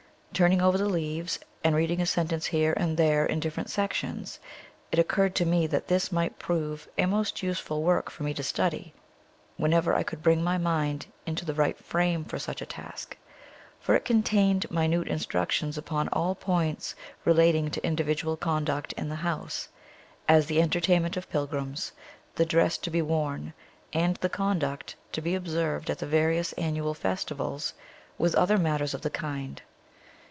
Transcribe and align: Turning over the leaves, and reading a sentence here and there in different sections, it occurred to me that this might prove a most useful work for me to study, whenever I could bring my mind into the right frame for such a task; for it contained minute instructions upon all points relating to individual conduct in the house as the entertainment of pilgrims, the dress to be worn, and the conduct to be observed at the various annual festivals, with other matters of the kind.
Turning 0.33 0.61
over 0.61 0.77
the 0.77 0.87
leaves, 0.89 1.37
and 1.63 1.75
reading 1.75 2.01
a 2.01 2.05
sentence 2.05 2.47
here 2.47 2.73
and 2.77 2.95
there 2.97 3.25
in 3.27 3.39
different 3.39 3.69
sections, 3.69 4.39
it 4.91 4.97
occurred 4.97 5.35
to 5.35 5.45
me 5.45 5.67
that 5.67 5.87
this 5.89 6.09
might 6.11 6.39
prove 6.39 6.87
a 6.97 7.05
most 7.05 7.43
useful 7.43 7.83
work 7.83 8.09
for 8.09 8.23
me 8.23 8.33
to 8.33 8.41
study, 8.41 8.91
whenever 9.57 9.93
I 9.93 10.01
could 10.03 10.23
bring 10.23 10.41
my 10.43 10.57
mind 10.57 11.05
into 11.27 11.43
the 11.45 11.53
right 11.53 11.77
frame 11.77 12.23
for 12.25 12.39
such 12.39 12.59
a 12.61 12.65
task; 12.65 13.15
for 13.79 13.93
it 13.93 14.03
contained 14.05 14.71
minute 14.71 15.07
instructions 15.09 15.77
upon 15.77 16.07
all 16.07 16.33
points 16.33 16.95
relating 17.25 17.69
to 17.69 17.85
individual 17.85 18.35
conduct 18.37 18.93
in 18.93 19.09
the 19.09 19.17
house 19.21 19.67
as 20.29 20.45
the 20.47 20.59
entertainment 20.61 21.15
of 21.17 21.29
pilgrims, 21.29 21.91
the 22.35 22.45
dress 22.47 22.77
to 22.79 22.89
be 22.89 23.01
worn, 23.03 23.53
and 23.93 24.15
the 24.15 24.29
conduct 24.29 24.95
to 25.11 25.21
be 25.21 25.35
observed 25.35 25.89
at 25.91 25.99
the 25.99 26.07
various 26.07 26.51
annual 26.53 26.93
festivals, 26.95 27.73
with 28.17 28.33
other 28.35 28.57
matters 28.57 28.93
of 28.95 29.01
the 29.01 29.09
kind. 29.11 29.61